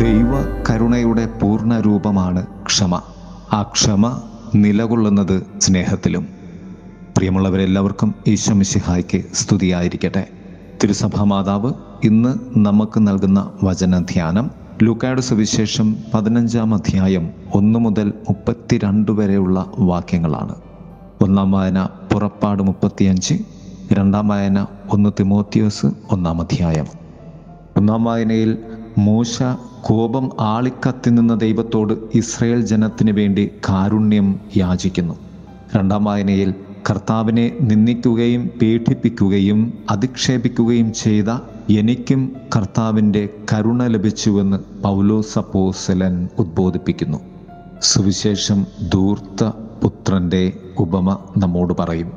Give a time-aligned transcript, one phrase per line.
[0.00, 3.00] ദൈവ കരുണയുടെ പൂർണ രൂപമാണ് ക്ഷമ.
[3.52, 4.20] ആ ക്ഷമ
[4.54, 6.26] നിലകൊള്ളുന്നത് സ്നേഹത്തിലും.
[7.16, 10.28] പ്രിയമുള്ളവരെല്ലാവർക്കും ഈശോ മിശിഹായ്ക്ക് സ്തുതിയായിരിക്കട്ടെ.
[10.82, 11.72] തിരുസഭാ മാതാവ്
[12.04, 14.50] ഇന്ന് നമുക്ക് നൽകുന്ന വചനധ്യാനം
[14.82, 20.54] ലൂക്കായുടെ സുവിശേഷം പതിനഞ്ചാം അധ്യായം ഒന്ന് മുതൽ മുപ്പത്തിരണ്ട് വരെയുള്ള വാക്യങ്ങളാണ്.
[21.22, 23.34] ഒന്നാം വായന പുറപ്പാട് മുപ്പത്തിയഞ്ച്
[23.92, 26.86] രണ്ടാം വായന ഒന്ന് തിമോത്തിയോസ് ഒന്നാം അധ്യായം.
[27.76, 28.58] ഒന്നാം വായനയിൽ
[28.98, 29.42] മൂശ
[29.82, 35.14] കോപം ആളിക്കത്തി നിന്ന ദൈവത്തോട് ഇസ്രയേൽ ജനത്തിന് വേണ്ടി കാരുണ്യം യാചിക്കുന്നു.
[35.76, 36.54] രണ്ടാം വായനയിൽ
[36.90, 41.28] കർത്താവിനെ നിന്ദിക്കുകയും പീഡിപ്പിക്കുകയും അധിക്ഷേപിക്കുകയും ചെയ്ത
[41.70, 47.18] എനിക്കും കർത്താവിന്റെ കരുണ ലഭിച്ചുവെന്ന് പൗലോസപ്പോസലൻ ഉദ്ബോധിപ്പിക്കുന്നു.
[47.82, 49.44] സുവിശേഷം ധൂർത്ത
[49.82, 52.12] പുത്രന്റെ ഉപമ നമ്മോട് പറയും.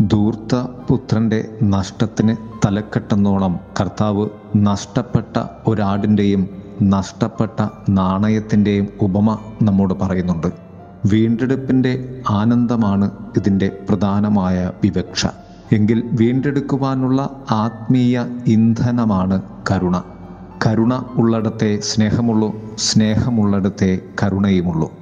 [0.00, 0.54] ധൂർത്ത
[0.88, 6.48] പുത്രന്റെ നഷ്ടത്തിന് തലക്കെട്ടെന്നോണം കർത്താവ് നഷ്ടപ്പെട്ട ഒരാടിന്റെയും
[6.82, 10.46] നഷ്ടപ്പെട്ട നാണയത്തിന്റെയും ഉപമ നമ്മോട് പറയുന്നുണ്ട്.
[11.06, 15.26] വീണ്ടെടുപ്പിന്റെ ആനന്ദമാണ് ഇതിന്റെ പ്രധാനമായ വിവക്ഷ.
[15.72, 20.02] എങ്കിൽ വീണ്ടെടുക്കുവാനുള്ള ആത്മീയ ഇന്ധനമാണ് കരുണ.
[20.66, 24.92] കരുണ ഉള്ളിടത്തെ സ്നേഹമുള്ളൂ സ്നേഹമുള്ളിടത്തെ കരുണയുമുള്ളൂ.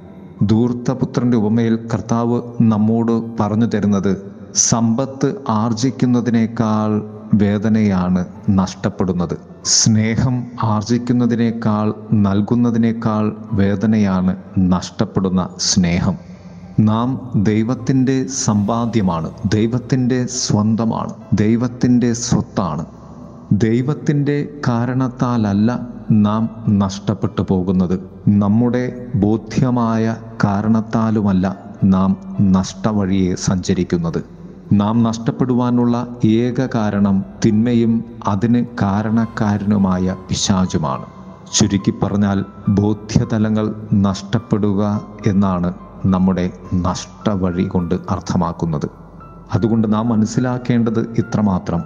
[0.43, 9.37] ധൂർത്തപുത്രന്റെ ഉപമയിൽ കർത്താവ് നമ്മോട് പറഞ്ഞു തരുന്നത് സമ്പത്ത് ആർജിക്കുന്നതിനേക്കാൾ വേദനയാണ് നഷ്ടപ്പെടുന്നത്.
[9.65, 16.17] സ്നേഹം ആർജിക്കുന്നതിനേക്കാൾ നൽകുന്നതിനേക്കാൾ വേദനയാണ് നഷ്ടപ്പെടുന്ന സ്നേഹം.
[16.79, 22.85] നാം ദൈവത്തിന്റെ സമ്പാദ്യമാണ് ദൈവത്തിന്റെ സ്വന്തമാണ് ദൈവത്തിന്റെ സ്വത്താണ്.
[23.51, 27.99] ദൈവത്തിന്റെ കാരണത്താലല്ല നാം നഷ്ടപ്പെട്ടു പോകുന്നത്.
[28.27, 34.32] നമ്മുടെ ബോധ്യമായ കാരണത്താലുമല്ല നാം നഷ്ടവഴിയെ സഞ്ചരിക്കുന്നത്.
[34.73, 41.05] നാം നഷ്ടപ്പെടുവാനുള്ള ഏക കാരണം തിന്മയും അതിന് കാരണക്കാരനുമായ പിശാചുമാണ്.
[41.53, 45.73] ചുരുക്കി പറഞ്ഞാൽ ബോധ്യതലങ്ങൾ നഷ്ടപ്പെടുക എന്നാണ്
[46.05, 48.89] നമ്മുടെ നഷ്ടവഴി കൊണ്ട് അർത്ഥമാക്കുന്നത്.
[49.53, 51.83] അതുകൊണ്ട് നാം മനസ്സിലാക്കേണ്ടത് ഇത്രമാത്രം.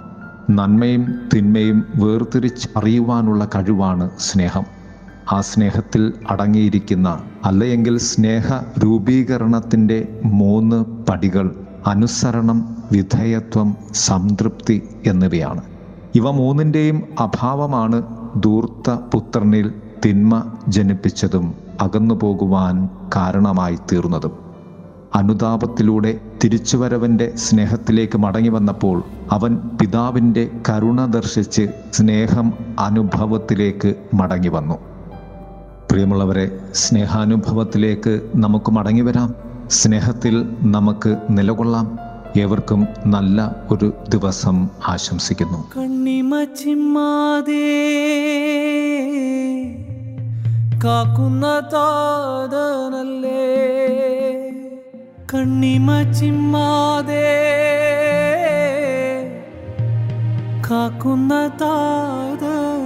[0.50, 4.64] നന്മയും തിന്മയും വേർതിരിച്ച് അറിയുവാനുള്ള കഴിവാണ് സ്നേഹം.
[5.32, 8.52] ആ സ്നേഹത്തിൽ അടങ്ങിയിരിക്കുന്ന അല്ലെങ്കിൽ സ്നേഹ
[8.84, 11.50] രൂപീകരണത്തിന്റെ മൂന്ന് പടികൾ
[11.86, 15.62] അനുസരണം വിധേയത്വം സംതൃപ്തി എന്നിവയാണ്.
[16.14, 18.02] ഇവ മൂന്നിന്റെയും അഭാവമാണ്
[18.44, 24.32] ധൂർത്ത പുത്രനിൽ തിന്മ ജനിപ്പിച്ചതും അകന്നു പോകുവാൻ കാരണമായി തീർന്നതും
[25.14, 34.74] അനുതാപത്തിലൂടെ തിരിച്ചുവരവന്റെ സ്നേഹത്തിലേക്ക് മടങ്ങി വന്നപ്പോൾ അവൻ പിതാവിന്റെ കരുണ ദർശിച്ച് സ്നേഹം അനുഭവത്തിലേക്ക് മടങ്ങി വന്നു
[35.90, 39.34] പ്രിയമുള്ളവരെ സ്നേഹാനുഭവത്തിലേക്ക് നമുക്ക് മടങ്ങി വരാം
[39.70, 42.07] സ്നേഹത്തിൽ നമുക്ക് നിലകൊള്ളാം.
[42.36, 45.70] ഏവർക്കും നല്ല ഒരു ദിവസം ആശംസിക്കുന്നു.
[45.76, 46.44] കണ്ണിമ
[50.84, 53.44] കാക്കുന്ന താതനല്ലേ?
[55.34, 56.02] കണ്ണിമ
[60.70, 62.77] കാക്കുന്ന താതനല്ലേ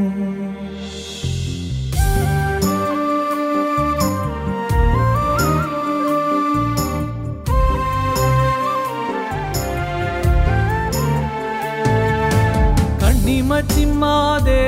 [13.96, 14.62] ചിമ്മാതെ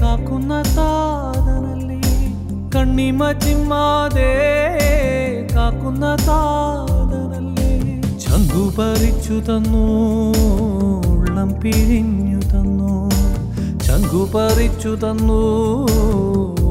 [0.00, 1.96] കാക്കുന്ന താതനല്ലേ
[2.74, 4.28] കണ്ണിമ ചിമ്മാതെ
[5.54, 7.72] കാക്കുന്ന താതനല്ലേ
[8.24, 9.82] ചങ്കു പറിച്ചു തന്നു
[11.14, 12.92] ഉള്ളം പിഴിഞ്ഞു തന്നു.
[13.88, 15.40] ചങ്കു പറിച്ചു തന്നു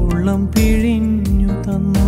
[0.00, 2.03] ഉള്ളം പിഴിഞ്ഞു തന്നു.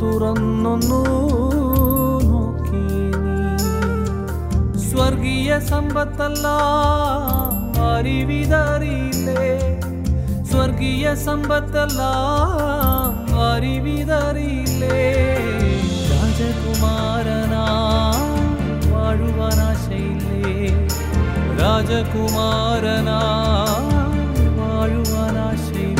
[0.00, 1.00] തുറന്നൊന്നു
[2.30, 2.84] നോക്കി
[4.88, 6.46] സ്വർഗീയ സമ്പത്തല്ല
[7.92, 9.46] അറിവിതറിയില്ലേ?
[10.50, 12.00] സ്വർഗീയ സമ്പത്തല്ല
[13.50, 15.00] അറിവിതറിയില്ലേ?
[16.10, 17.64] രാജകുമാരനാ
[18.92, 20.54] വാഴുവാനാശയില്ലേ?
[21.60, 23.20] രാജകുമാരനാ
[24.58, 25.95] വാഴുവാനാശയില്ലേ?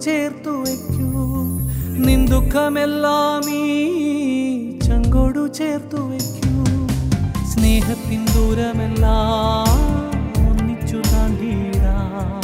[0.00, 1.24] ചേർത്തു വയ്ക്കൂ.
[2.06, 6.64] നിൻ ദുഃഖമെല്ലാം ഈ ചങ്കോടു ചേർത്തു വയ്ക്കൂ.
[7.46, 12.42] സ്നേഹത്തിൻ ദൂരമെല്ലാം ഒന്നിച്ചു താണ്ടിടാം.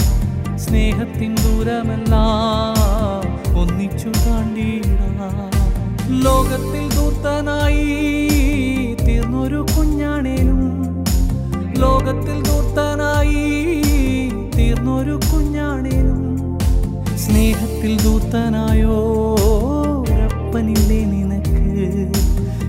[0.59, 5.51] സ്നേഹത്തിൻ ദൂരമെല്ലാം ഒന്നിച്ചു താണ്ടിടാം.
[6.25, 10.61] ലോകത്തിൽ ദൂർത്തനായി തീർന്നൊരു കുഞ്ഞാണേലും
[11.79, 12.84] ലോകത്തിൽ ദൂർത്തനായി
[17.25, 18.97] സ്നേഹത്തിൽ ദൂർത്തനായോ
[20.09, 21.63] ഒരപ്പനില്ലേ നിനക്ക്?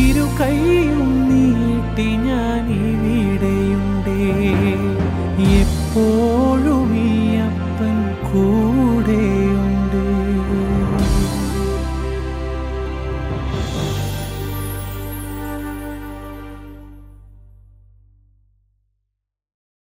[0.03, 2.62] ഇരു കൈയും നീട്ടി ഞാൻ